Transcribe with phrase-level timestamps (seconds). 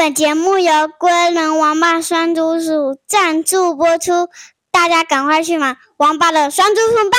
[0.00, 4.30] 本节目由龟人王八酸猪鼠赞助播出，
[4.70, 7.18] 大家赶快去买王八的酸猪鼠吧！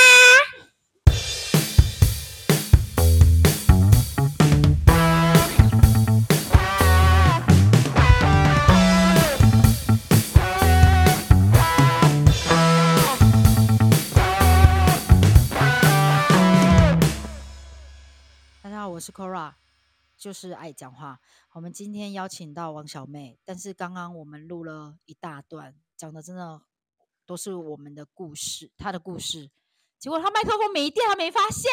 [18.63, 19.51] 大家好，我是 Cora。
[20.21, 21.19] 就是爱讲话。
[21.53, 26.61] 我们今天邀请到王小妹，但是刚刚我们录了一大段，讲的真的
[27.25, 29.49] 都是我们的故事，她的故事。
[29.97, 31.71] 结果她麦克风没电，她没发现，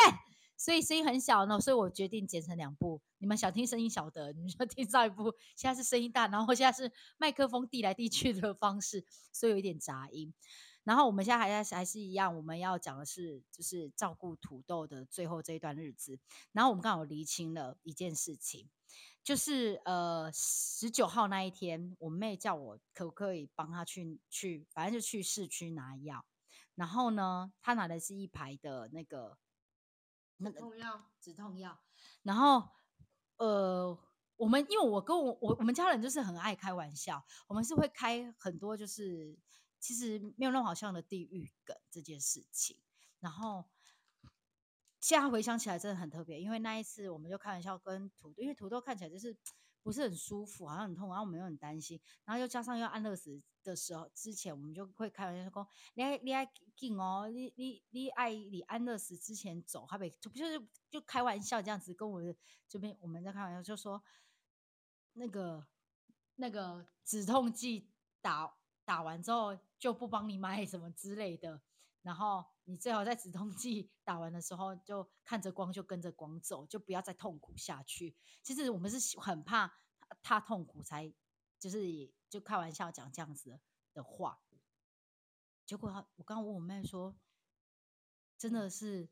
[0.56, 1.60] 所以声音很小呢。
[1.60, 3.02] 所以我决定剪成两部。
[3.18, 5.30] 你们想听声音小的，你们就听上一部。
[5.54, 10.32] 现在是声音大，然后现在是麦克风递来递去的方式，所以有一点杂音。
[10.88, 16.18] 然后我们现在还还是一样，我们要讲的是就是照顾土豆的最后这一段日子。
[16.50, 18.70] 然后我们刚好厘清了一件事情，
[19.22, 26.24] 就是呃十九号那一天，我妹叫我可不可以帮她去去，反正就去市区拿药。
[26.74, 29.36] 然后呢，她拿的是一排的那个
[30.38, 31.78] 止痛药，止痛药。
[32.22, 32.66] 然后
[33.36, 33.98] 呃，
[34.38, 39.38] 我们因为我跟我我我们家人就是很爱开玩笑，我们是会开很多就是。
[39.80, 42.76] 其实没有那么好笑的地狱梗这件事情，
[43.20, 43.64] 然后
[45.00, 49.36] 现在回想起来真的很特别，因为那一次我们就开玩笑跟土豆，因为土豆看起来就是
[49.82, 56.44] 不是很舒服，好像很痛，然后我们又很担心，然后又加上要安乐死的时候之前，我们就会开玩笑说：“你爱你爱
[56.76, 62.20] 紧哦，你你你爱你安乐死之前走，还没就不就是就开玩笑这样子跟我
[62.68, 64.02] 这边我们在开玩笑，就说
[65.12, 65.66] 那个
[66.34, 67.88] 那个止痛剂
[68.20, 68.52] 打。”
[68.88, 71.60] 打完之后就不帮你买什么之类的，
[72.00, 78.16] 然后你最好在止痛剂 打完的时候就看着光就跟着光走，就不要再痛苦下去。
[78.42, 79.70] 其实我们是很怕
[80.22, 81.12] 他痛苦才
[81.58, 83.60] 就是就开玩笑讲这样子
[83.92, 84.40] 的话。
[85.66, 87.14] 结果我刚刚问我妹说，
[88.38, 89.10] 真的是，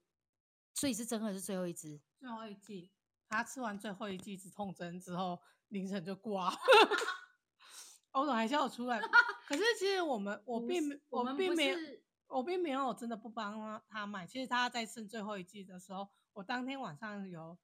[0.72, 2.90] 所以是真的是最后一支，最后一剂，
[3.28, 6.50] 他吃完最后一剂止痛针之后 凌晨就挂，
[8.20, 8.98] 我怎么还笑出来？
[9.46, 11.76] 可是其实我们我并没我并没有
[12.28, 14.26] 我并没有真的不帮他买。
[14.26, 17.58] 其实他在剩最后一季的时候，我当天晚上有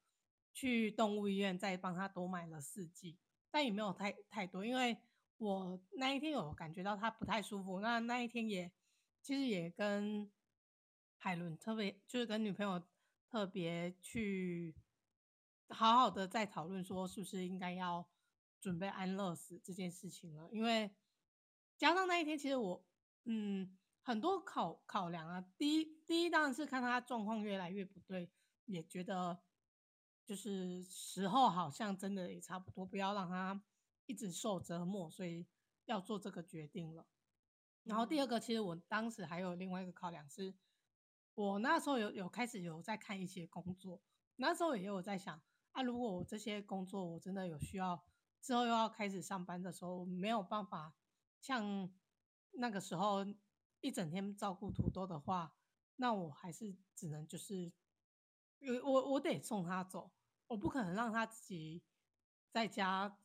[0.52, 3.18] 去动物医院再帮他多买了四季，
[3.50, 4.96] 但也没有太太多，因为
[5.38, 7.80] 我那一天有感觉到他不太舒服。
[7.80, 8.70] 那那一天也
[9.22, 10.30] 其实也跟
[11.16, 12.82] 海伦特别就是跟女朋友
[13.30, 14.74] 特别去
[15.70, 18.06] 好好的在讨论说是不是应该要
[18.62, 20.90] 准备安乐死这件事情了，因为。
[21.78, 22.86] 加上那一天，其实我，
[23.24, 25.44] 嗯，很多考考量啊。
[25.58, 28.30] 第一，第一当然是看他状况越来越不对，
[28.66, 29.42] 也觉得
[30.24, 33.60] 就是时候好像真的也差不多，不要让他
[34.06, 35.44] 一直受折磨，所以
[35.86, 37.04] 要做这个决定了。
[37.82, 40.54] 然后第二个，其实我当时还有另外一个考量是，
[41.34, 44.00] 我那时候有有开始有在看一些工作，
[44.36, 45.42] 那时候也有在想，
[45.72, 48.04] 啊，如果我这些工作我真的有需要，
[48.42, 50.94] 之后又要开始上班的时候，没有办法。
[51.40, 51.90] 像
[52.50, 53.24] 那个时候
[53.80, 55.56] 一整天照顾土豆的话，
[55.96, 57.72] 那我还是只能就是，
[58.84, 60.12] 我我得送他走，
[60.48, 61.82] 我不可能让他自己
[62.50, 63.18] 在家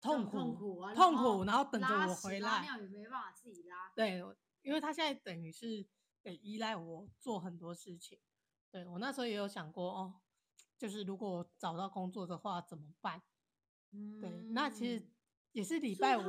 [0.00, 2.50] 痛苦痛苦，痛苦，然后等着我回来。
[2.50, 3.92] 拉尿也没办法自己拉。
[3.94, 4.22] 对，
[4.62, 5.86] 因为他现在等于是
[6.22, 8.18] 得依赖我做很多事情。
[8.70, 10.20] 对，我那时候也有想过哦，
[10.76, 13.22] 就是如果我找到工作的话怎么办？
[13.94, 15.08] 嗯，对，那其实
[15.52, 16.22] 也是礼拜五。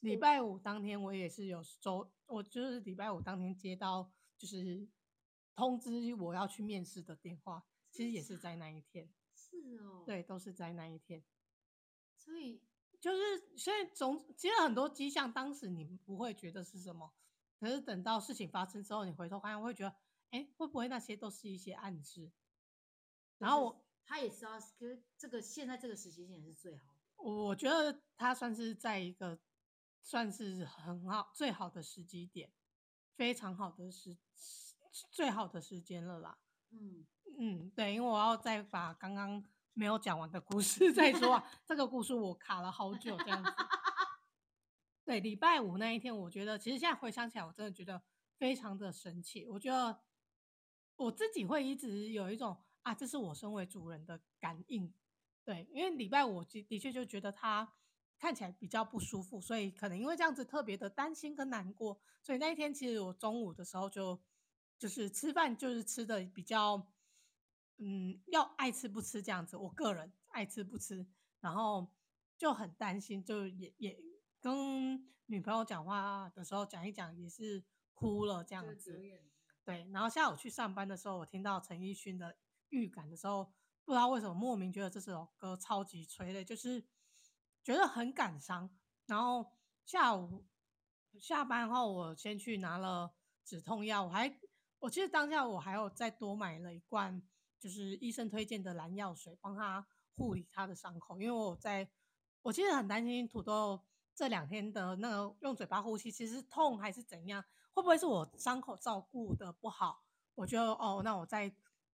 [0.00, 4.86] 礼拜五当天，我也是有收，我就是礼拜五当天接到就是
[5.54, 9.10] 通知我要去面试的电话，其实也是在那一天。
[9.34, 11.24] 是哦，对，都是在那一天。
[12.14, 12.62] 所以
[13.00, 17.14] 就是现在总其实很多迹象，当时你不会觉得是什么，
[17.58, 19.96] 可是等到事情发生之后，你回头看会觉得，
[20.30, 22.30] 哎，会不会那些都是一些暗示？
[23.38, 27.22] 然后我他也是啊，可是这个现在这个时间点是最好的。
[27.22, 29.38] 我觉得他算是在一个。
[30.02, 32.52] 算是很好，最好的时机点，
[33.16, 34.16] 非常好的时，
[35.10, 36.38] 最好的时间了啦。
[36.70, 37.04] 嗯
[37.36, 41.50] 嗯，对，因为我要再把刚刚没有讲完的故事 再说啊。
[41.66, 43.50] 这个故事我卡了好久，这样子。
[45.04, 48.00] 对，礼拜五那一天，我觉得其实现在回想起来，我真的觉得
[48.38, 49.44] 非常的神奇。
[49.44, 50.00] 我觉得
[50.94, 54.92] 我自己会一直有一种啊，这是我身为主人的感应。
[55.44, 57.74] 对，因为礼拜五的的确就觉得他。
[58.18, 64.18] 看起来比较不舒服，所以可能因为这样子特别的担心跟难过，所以那一天其实我中午的时候就
[64.78, 66.94] 就是吃饭就是吃的比较，
[67.76, 71.06] 嗯，要爱吃不吃这样子，我个人爱吃不吃，
[71.40, 71.86] 然后
[72.38, 74.02] 就很担心，就也也
[74.40, 77.62] 跟女朋友讲话的时候讲一讲，也是
[77.92, 78.98] 哭了这样子。
[79.62, 82.38] 对，然后下午去上班的时候，我听到陈奕迅的
[82.76, 83.50] 预感的时候，
[83.84, 86.84] 不知道为什么莫名觉得这首歌超级催泪，就是
[87.64, 88.68] 觉得很感伤。
[89.06, 89.50] 然后
[89.84, 90.44] 下午
[91.18, 93.14] 下班后，我先去拿了
[93.44, 94.38] 止痛药，我还
[94.78, 97.22] 我其实当下我还有再多买了一罐，
[97.58, 99.86] 就是医生推荐的蓝药水，帮他
[100.16, 101.88] 护理他的伤口，因为我在，
[102.42, 103.80] 我其实很担心土豆
[104.14, 107.42] 这两天的那个用嘴巴呼吸，其实痛还是怎样，
[107.72, 110.02] 会不会是我伤口照顾的不好？
[110.34, 111.50] 我觉得哦，那我再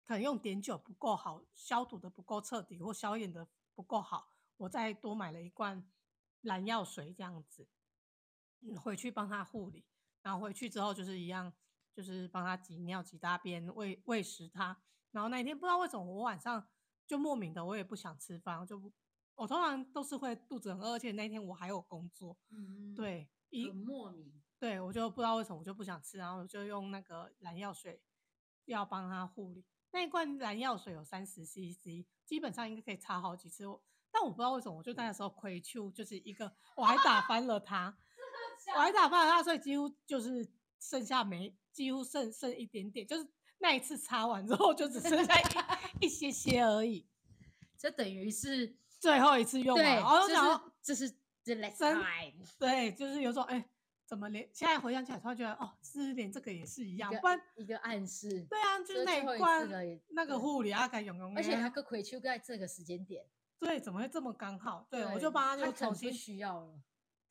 [0.06, 5.89] 可能用碘酒不够好，消毒的不够彻底，或消炎的不够好，我再多买了一罐
[6.42, 7.68] 蓝药水这样子，
[8.62, 9.86] 嗯，回去帮他护理，
[10.21, 11.53] 然后回去之后就是一样，
[11.94, 14.81] 就是帮他挤尿、挤大便、喂喂食他，
[15.12, 16.68] 然后那一天不知道为什么我晚上。
[17.07, 18.81] 就莫名的，我也不想吃饭，就
[19.36, 28.01] 我通常都是会肚子很饿，而且那天我还有工作，嗯，对，一莫名，对我就不知道为什么我就不想吃，然后我就用那个蓝药水
[28.63, 29.65] 要帮他护理。
[29.91, 33.63] 那一罐蓝药水有三十 CC，基本上应该可以擦好几次。
[34.11, 37.97] 但我不知道为什么，我就那时候亏去就是一个，我还打翻了它，
[38.75, 40.45] 我还打翻了它，所以几乎就是
[40.79, 43.27] 剩下没，几乎剩剩一点点，就是
[43.59, 45.33] 那一次擦完之后就只剩下
[46.01, 46.05] 一。
[46.05, 47.07] 一些些而已，
[47.77, 49.85] 这等于是最后一次用完。
[49.85, 51.07] 然后想，这是
[51.44, 52.44] the last time。
[52.57, 53.63] 对，就是有种哎，
[54.11, 58.45] 怎么连现在回想起来，突然觉得哦，是连这个也是一样，不然一个暗示。
[58.49, 59.65] 对啊，就是那一罐
[60.09, 63.25] 那个护理阿敢用用，而且他个亏就在这个时间点。
[63.57, 64.85] 对，怎么会这么刚好？
[64.89, 66.73] 对，我就帮他就重新需要了，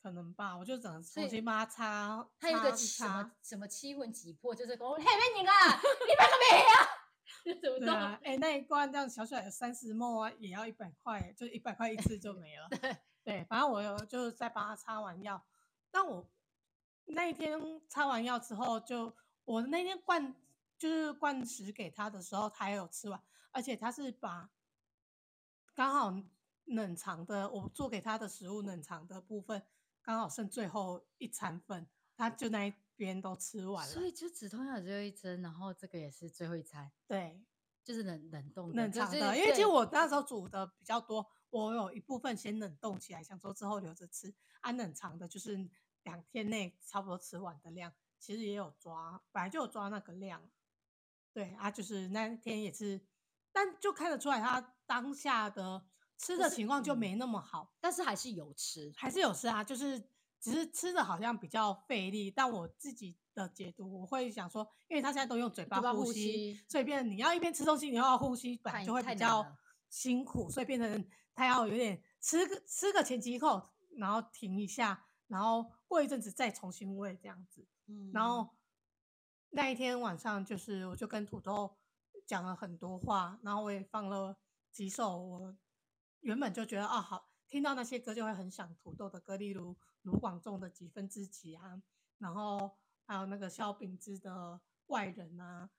[0.01, 2.27] 可能吧，我就只能重新帮他擦。
[2.39, 7.79] 他有个什么什么七魂挤魄，就是说 嘿，美女啊，你买个没啊？
[7.79, 12.67] 对啊，哎、欸，那一罐这样小小的三十 ml 啊，也要一百块，就一百块一次就没了。
[12.81, 15.39] 对，对，反正我有就是在帮他擦完药。
[15.93, 16.27] 但我
[17.05, 19.15] 那一天擦完药之后就，就
[19.45, 20.35] 我那天灌
[20.77, 23.21] 就是灌食给他的时候，他也有吃完，
[23.51, 24.49] 而且他是把
[25.73, 26.13] 刚好
[26.65, 29.63] 冷藏的我做给他的食物冷藏的部分，
[30.01, 32.73] 刚好剩最后一餐份，他就那一。
[32.97, 36.91] 边都吃完了，所以就止痛药只有一针，然后这个也是最后一餐。
[37.07, 37.43] 对，
[37.83, 44.31] 就是冷冷冻冷藏的，因为其实我那时候煮的比较多，我有一部分先冷冻起来，想说之后留着吃。
[44.59, 45.67] 按冷藏的，就是
[46.03, 50.49] 两天内差不多吃完的量，其实也有抓，本来就有抓那个量。
[51.33, 52.99] 对啊，就是那天也是，
[53.51, 55.85] 但就看得出来他当下的
[56.17, 60.01] 吃的情况就没那么好，但是还是有吃，还是有吃啊，就是。
[60.43, 69.45] 只是吃的好像比较费力，但我自己的解读，我会想说，因为他现在都用嘴巴呼吸，呼吸所以变成你要一边吃东西，你又要呼吸，本来就会比较
[69.87, 77.65] 辛苦，所以变成他要有点吃个吃个前几口，然后停一下，然后过一阵子再重新喂这样子。
[77.87, 78.49] 嗯，然后
[79.51, 81.77] 那一天晚上就是我就跟土豆
[82.27, 84.37] 讲了很多话，然后我也放了
[84.71, 85.57] 几首我
[86.19, 87.31] 原本就觉得啊好。
[87.47, 91.81] 听到那些歌就会很想土豆的歌，例如卢广仲的几分之几啊，
[92.17, 95.69] 然后还有那个萧秉之的外人啊。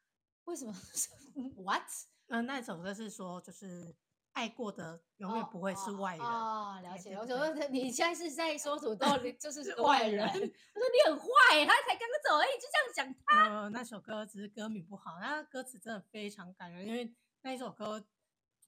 [0.44, 0.74] 为什么？
[1.64, 1.88] What？
[2.26, 3.94] 嗯，那首歌是说就是
[4.32, 6.26] 爱过的永远不会是外人。
[6.26, 7.14] 哦，了解。
[7.14, 9.06] 我说你现在是在说土豆
[9.38, 10.26] 就是外人。
[10.26, 13.60] 他说你很坏，他才刚刚走而已，就这样讲他。
[13.62, 18.04] 呃，那首歌只是歌名不好，那歌词真的非常感人，因为那一首歌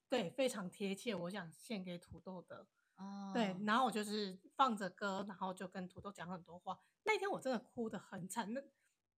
[0.09, 2.67] 对非常贴切，我想献给土豆的。
[2.97, 6.79] 哦，对，然后我就是放着歌，然后就跟土豆讲很多话。
[7.03, 8.63] 那天我真的哭得很惨，那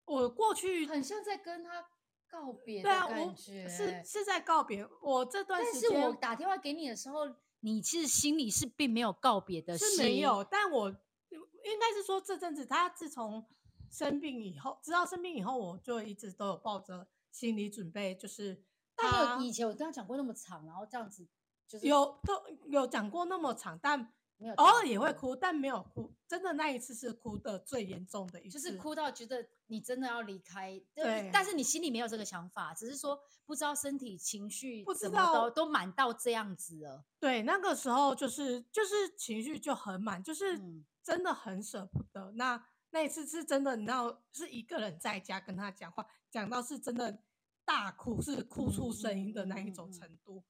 [0.05, 1.85] 我过去很像在跟他
[2.29, 4.87] 告别的感觉，对啊，是是在告别。
[5.01, 10.43] 我这段时间，但是我打电话给你的时候，你其实心里是并没有告别的心，是没有。
[10.43, 10.89] 但我
[11.29, 13.45] 应该是说，这阵子他自从
[13.89, 18.63] 生病以后，知道生病以后，我就一直都有抱着心理准备，就是
[18.95, 21.27] 他以前我跟他讲过那么长，然后这样子。
[21.67, 24.13] 就是、有都有讲过那么长，但
[24.57, 26.13] 偶尔也会哭，但没有哭。
[26.27, 30.81] 真的那一次是哭的最严重的一次，就是哭到觉得你真的要离开。
[30.93, 37.05] 对，但是你心里没有这个想法，只是说不知道身体情绪不知道都满到这样子了。
[37.19, 40.59] 对，那个时候就是就是情绪就很满，就是
[41.01, 42.31] 真的很舍不得。
[42.31, 47.23] 嗯、那那一次是真的，你知道是一个人在家跟他讲话，讲到是真的
[47.63, 50.39] 大哭，是哭出声音的那一种程度。
[50.39, 50.43] 嗯嗯嗯、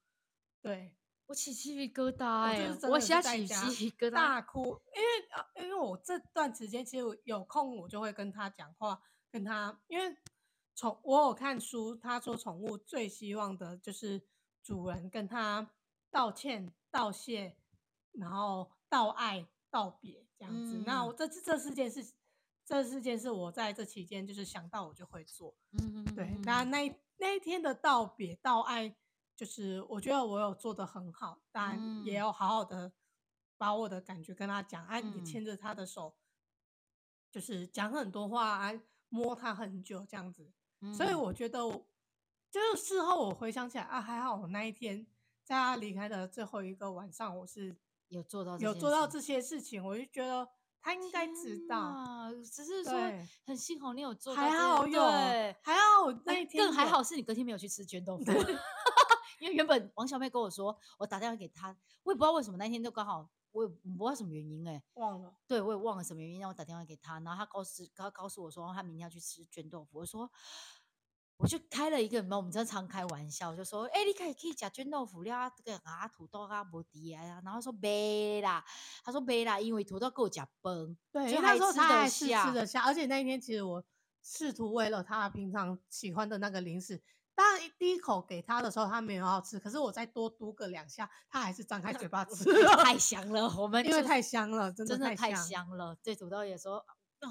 [0.61, 0.95] 对。
[1.27, 2.69] 我起鸡皮疙瘩哎！
[2.89, 9.01] 我现在起鸡皮疙瘩，大哭，因为因为我这段时间其实有空，我就会跟他讲话，
[9.31, 10.15] 跟他，因为
[10.75, 14.21] 宠我有看书，他说宠物最希望的就是
[14.61, 15.71] 主人跟他
[16.11, 17.57] 道歉、道谢，
[18.11, 20.77] 然后道爱道别这样子。
[20.77, 22.13] 嗯、那我这这四件事，
[22.65, 25.55] 这四件事我在这期间就是想到我就会做。
[25.71, 26.37] 嗯嗯，对。
[26.43, 28.95] 那那那一天的道别道爱，
[29.35, 32.91] 就是我觉得我有做的很好，但也要好好的
[33.57, 36.15] 把我的感觉跟他讲，哎、你牵着他的手，
[37.31, 40.51] 就是讲很多话，啊，摸他很久这样子。
[40.81, 41.85] 嗯、所以我觉得我。
[42.51, 45.05] 就是事后我回想起来啊，还好我那一天
[45.43, 47.75] 在他离开的最后一个晚上，我是
[48.07, 50.47] 有做到有做到这些事情，我就觉得
[50.81, 52.93] 他应该知道，只是说
[53.43, 55.01] 很幸好你有做到，还好有，
[55.61, 58.23] 还好我那一天更还好是你隔天没有去吃卷 豆腐，
[59.39, 70.31] 因为原本王小妹跟我说，我打电话给她，我也不知道为什么那天就刚好，我也不知道什么原因哎、欸，忘了，对我也忘了什么原因让我打电话给她，然后她告诉他告诉我说他明天要去吃绢豆腐，我说。
[71.37, 78.63] 我就开了一个，我们经常开玩笑，就说：“哎、欸，你可以可以夹卷豆腐了，这个啊土豆啊无敌啊。”然后说没啦，
[79.03, 83.83] 他说没啦，因为土豆够吃饭，对，就那时候他还是吃得下，而且那一天其实我
[84.23, 87.03] 试图为了他平常喜欢的那个零食，
[87.35, 92.45] 当然第一口给他的时候他没有要吃，可是我再多嘟个两下，他还是张开嘴巴吃，
[92.81, 95.95] 太香了，我们因为太香了，真的太香，了。
[96.01, 96.83] 对，土豆也说。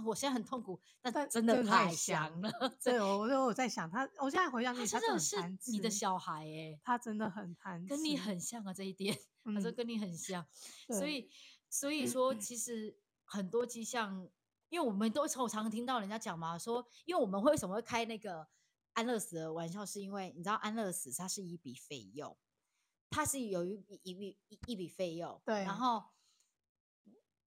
[0.04, 2.50] 我现在很痛苦，但真的太香了。
[2.82, 5.36] 对，我说我在想他，我现在回想起他真的是
[5.70, 9.16] 你的小孩哎，他真的很贪吃，跟你很像啊这一点。
[9.44, 10.44] 他说跟你很像，
[10.88, 11.30] 所以
[11.70, 14.28] 所以说其实很多迹象，
[14.68, 18.48] 因为我们都常常听到人家讲嘛，说因为我们为什么会开那个
[18.94, 22.36] 安乐死的玩笑，是因为你知道安乐死它是一笔费用，
[23.10, 26.04] 它是有一笔一笔一一笔费用，对，然后。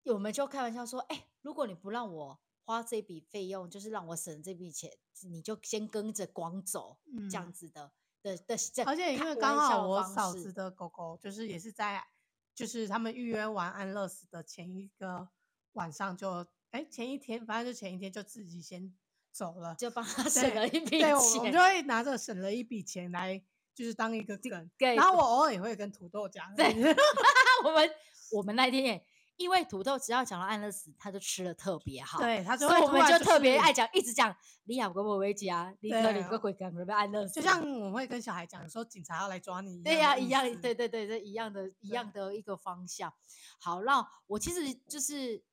[0.06, 8.84] 我们就开玩笑说，哎、欸，如果你不让我花这笔费用，就是让我省这笔钱，你就先跟着光走，嗯、这样子的的的。
[8.84, 12.06] 而且因为刚好我嫂子的狗狗，就是也是在，
[12.54, 15.30] 就是他们预约完安乐死的前一个
[15.72, 18.94] 晚上就，哎、欸，前一天，反正就前一天就自己先
[19.34, 21.02] 走了，就帮他省了一笔钱。
[21.02, 23.42] 对，我们就会拿着省了一笔钱来，
[23.74, 24.72] 就是当一个梗。
[24.78, 26.74] 对然后我偶尔也会跟土豆讲，对，
[27.66, 27.90] 我们
[28.32, 29.06] 我们那天也。
[29.36, 34.34] 因为土豆只要讲到安乐死，他就吃的特别好，对，他就所以我们就特别爱讲，一直讲
[34.66, 37.34] 李亚国维吉啊，李克李个鬼干什么安乐死？
[37.34, 43.12] 就像我会跟小孩讲说警察要来抓你对呀、啊，一样，对对对，这一样的，一样的一个方向。
[43.60, 45.44] 好，那我其实就是，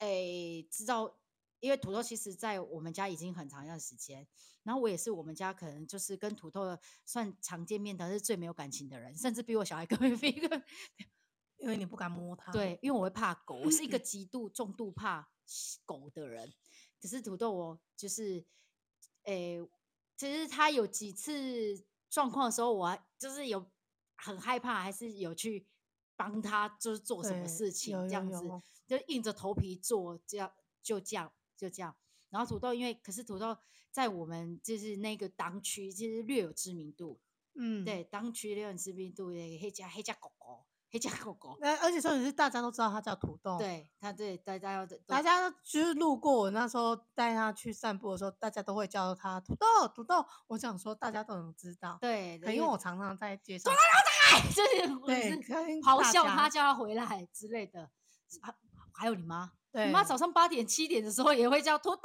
[0.00, 1.16] 诶、欸，知道，
[1.60, 4.26] 因为土豆其实在我们家已经很长一段时间，
[4.62, 10.62] 然后我也是我们家可能就是跟土豆算常见面的，是最没有感情的人，甚至比我小孩更没一个。
[11.58, 15.28] 因为你不敢摸它，对，因为我会怕狗，我是一个 极度重度怕
[15.84, 16.54] 狗的人。
[17.02, 18.46] 可是土豆，我就是，
[19.24, 19.68] 诶、欸，
[20.16, 23.68] 其实他有几次状况的时候，我还就是有
[24.14, 25.66] 很害怕，还是有去
[26.14, 28.48] 帮他，就是做什么事情这样子，
[28.86, 31.94] 就硬着头皮做，这样就这样就这样。
[32.30, 33.54] 然后土豆，因为可是土豆
[33.90, 37.20] 在我们就是那个当区，其实略有知名度，
[37.54, 40.64] 嗯，对，当区略有知名度的黑家黑家狗狗。
[40.90, 50.24] 黑家狗狗，那而且重点是大家都知道它叫土豆，对，它对大家要大家就是路过我那时候带它去散步的时候，大家都会叫它土豆土豆。
[50.46, 53.70] 我想说大家都能知道，对，因为我常常在街上，
[54.56, 55.36] 就是对，
[55.82, 57.90] 咆哮它叫它回来之类的。
[58.40, 58.54] 还
[58.94, 59.52] 还有你妈，
[59.86, 62.02] 你妈早上八点七点的时候也会叫土豆，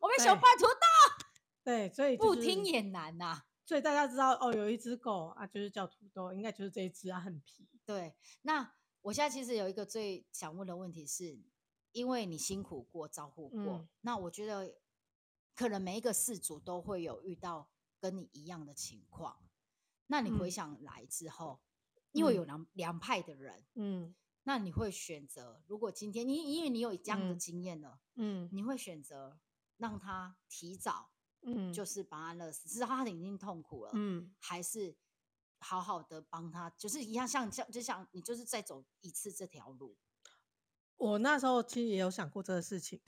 [0.00, 1.24] 我们小班土豆，
[1.62, 3.42] 对，所以不听也难呐。
[3.66, 7.66] 所以大家知道哦，有一只狗啊，就是叫土豆，应该就是这一只啊，很皮。
[7.86, 11.38] 对，那我现在其实有一个最想问的问题是，
[11.92, 14.74] 因为你辛苦过，照顾过，嗯、那我觉得
[15.54, 17.68] 可能每一个饲主都会有遇到
[17.98, 19.38] 跟你一样的情况。
[20.08, 21.60] 那你回想来之后，
[21.94, 29.38] 嗯、因为有两两派的人，嗯，那你会选择，如果今天你因为你有这样的经验了，嗯，你会选择
[29.76, 31.10] 让他提早，
[31.42, 34.96] 嗯，就是把他勒死，知道他已经痛苦了，嗯，还是？
[35.60, 39.96] 好好的帮他，就是一样像像就像你就是再走一次这条路。
[40.98, 43.00] 我那时候其实也有想过这个事情，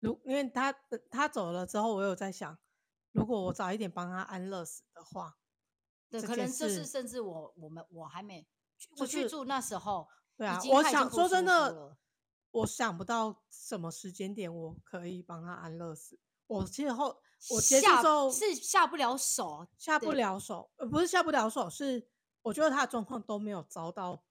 [0.00, 0.72] 如因为他
[1.10, 2.56] 他走了之后，我有在想，
[3.12, 5.36] 如果我早一点帮他安乐死的话，
[6.08, 8.48] 对，可能就是甚至我我们我还没
[8.96, 11.98] 我去住那时候，对啊，我想说真的，
[12.52, 16.18] 我想不到什么时间点我可以帮他安乐死。
[16.46, 17.20] 我其实后。
[17.50, 22.08] 我接触之后是下不了手，下不了手，呃，不是下不了手，是
[22.42, 24.24] 我觉得他的状况都没有遭到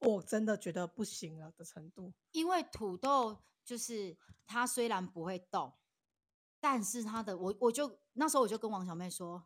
[0.00, 2.12] 我真的觉得不行了的程度。
[2.32, 5.72] 因为土豆就是他虽然不会动，
[6.60, 9.42] 但是他的我我就那时候我就跟王小妹说，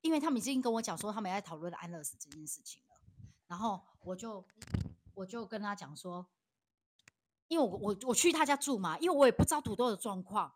[0.00, 3.00] 因为他们已经跟我讲说他们在讨论安乐死这件事情了，
[3.46, 4.44] 然后我就。
[5.18, 6.28] 我就跟他讲说，
[7.48, 10.54] 因为我我我去他家住嘛，因为我也不知道土豆的状况。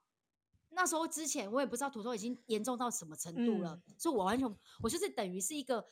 [0.71, 5.87] 那时候之前我也不知道土豆已经严重到什么程度了，嗯、所以我完全我就是等于是一个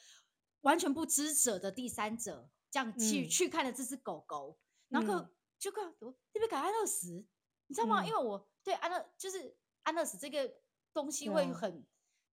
[0.62, 4.56] 完全不知者的第三者，这样去、嗯、去看了这只狗狗，
[4.88, 5.26] 然后
[5.58, 7.26] 就告诉我你别给安乐死，
[7.66, 8.02] 你知道吗？
[8.02, 10.50] 嗯、因为我对安乐就是安乐死这个
[10.94, 11.86] 东西会很、嗯、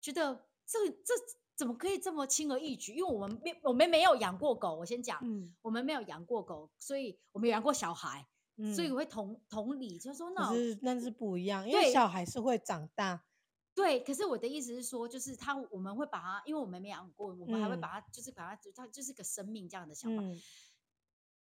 [0.00, 1.14] 觉得这这
[1.56, 2.94] 怎么可以这么轻而易举？
[2.94, 8.26] 因为我们没我们没有养过狗，我先讲，嗯、我们没有养过狗，所以我们养过小孩。
[8.72, 13.24] 所以我会同同理，就是说那是那是不一样，因为小孩是会长大。
[13.74, 20.22] 对，可是我的意思是说，就是他我们会把他，因为我们没养过，我们还会把他，就是把他，他就是个生命这样的想法。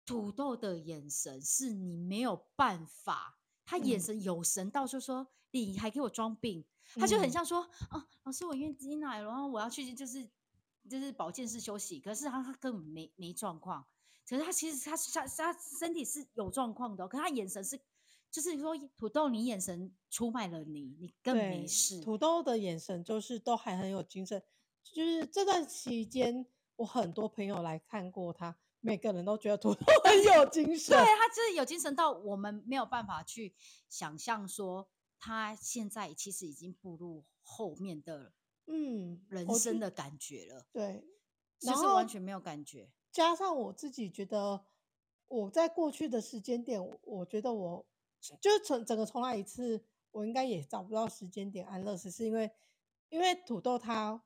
[0.05, 6.63] 土豆的眼神是你没有办法，他眼神有神到就说你还给我装病，
[6.99, 10.27] 他就很像说啊，老师我月经来了，然后我要去就是
[10.89, 13.85] 就是保健室休息，可是他他根本没没状况。
[14.27, 17.77] 可是他其实他他他身体是有状况的，可是他眼神是，
[18.29, 21.99] 就是说土豆，你眼神出卖了你，你更没事。
[22.01, 24.41] 土豆的眼神就是都还很有精神，
[24.83, 26.45] 就是这段期间
[26.77, 30.95] 我很多朋友来看过他，每个人都觉得土豆很有精神。
[30.95, 33.53] 对，他就是有精神到我们没有办法去
[33.89, 34.87] 想象说
[35.21, 38.33] 他现在其实已经步入后面的
[38.65, 40.65] 嗯人生的感觉了。
[40.73, 41.07] 对，
[41.59, 42.91] 就是完全没有感觉。
[43.11, 44.65] 加上我自己觉得，
[45.27, 47.85] 我在过去的时间点，我觉得我
[48.41, 52.51] 就从整个重来一次，我应该也找不到时间点安乐死，是因为
[53.09, 54.23] 因为土豆它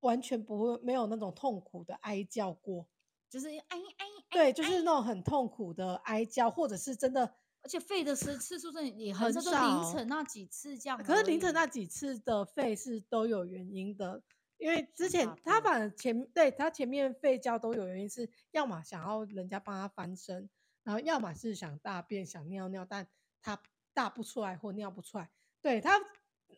[0.00, 2.88] 完全不会没有那种痛苦的哀叫过，
[3.28, 14.22] 就是哎哎对，就是那种很痛苦的哀叫，或者是真的，而且吠的次次数是也很少，凌晨那几次这样，可是凌晨那几次的吠是都有原因的。
[14.58, 20.48] 因为之前他反正前对他前面吠叫都有原因，是要么想要人家帮他翻身，
[20.84, 23.06] 然后要么是想大便想尿尿，但
[23.42, 23.60] 他
[23.92, 25.30] 大不出来或尿不出来。
[25.60, 25.98] 对他，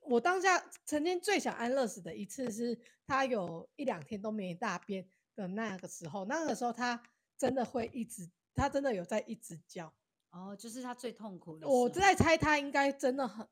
[0.02, 7.00] 我当下曾经最想安乐死的一次是，他有一两天都没大便的那个时候，那个时候他
[7.38, 9.92] 真的会一直，他真的有在一直叫。
[10.37, 11.66] 哦，就是他最痛苦的。
[11.66, 13.46] 我在猜他应该真的很，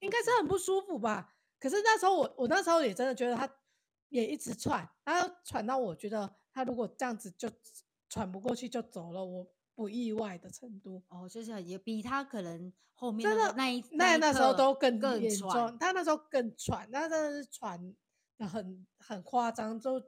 [0.00, 1.34] 应该是很不舒服吧。
[1.60, 3.48] 可是那时候我我那时候也真的觉得他。
[4.08, 7.48] 也一直喘，然后喘到我觉得他如果这样子就
[8.10, 11.02] 喘不过去就走了，我不意外的程度。
[11.08, 17.96] 哦，就是也比他可能后面的那一那那，那时候都更更喘，他那时候更喘，他真的是喘
[18.36, 19.98] 的很很夸张，就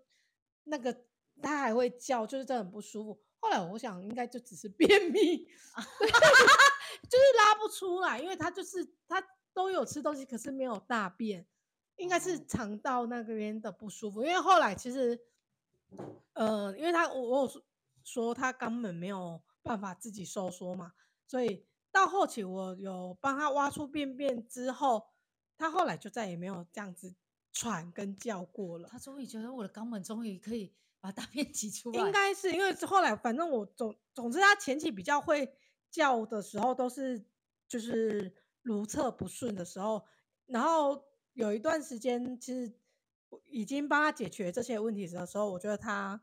[0.65, 0.95] 那个
[1.41, 3.23] 他还会叫，就是真的很不舒服。
[3.45, 5.45] 后来我想应该就只是便秘，
[7.05, 11.47] 就是拉不出来，因为他就是他都有吃东西，可是没有大便。
[11.97, 15.21] 应该是肠道那边的不舒服，因为后来其实，
[16.33, 17.63] 呃，因为他我我有
[18.03, 20.95] 说他根本没有办法自己收缩嘛，
[21.27, 25.07] 所以到后期我有帮他挖出便便之后，
[25.59, 27.15] 他后来就再也没有这样子
[27.53, 28.89] 喘跟叫过了。
[28.89, 30.73] 他终于觉得我的肛门终于可以
[31.05, 32.01] 把大便挤出来。
[32.01, 35.55] 应该是因为后来反正我总总之他前期比较会
[35.91, 37.23] 叫的时候都是
[37.69, 40.05] 就是如厕不顺的时候，
[40.47, 41.05] 然后。
[41.35, 42.73] 有一段时间，其实
[43.51, 46.23] 已经帮他解决这些问题的时候，我觉得他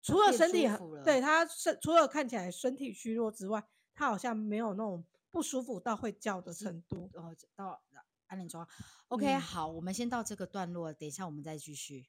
[0.00, 3.62] 除了身体很对他身，除了看起来身体虚弱之外，
[3.92, 7.10] 他好像没有那种不舒服到会叫的程度。
[7.12, 7.82] 哦，到
[8.26, 8.66] 安宁装
[9.08, 12.06] ，OK，、嗯、好，我们先到这个段落，等一下我们再继续。